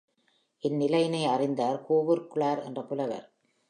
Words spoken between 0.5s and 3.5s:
இந்நிலையினை அறிந்தார் கோவூர்க் கிழார் என்ற புலவர்.